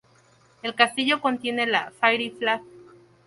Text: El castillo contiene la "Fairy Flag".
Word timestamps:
El 0.63 0.73
castillo 0.73 1.21
contiene 1.21 1.67
la 1.67 1.91
"Fairy 1.99 2.31
Flag". 2.31 2.61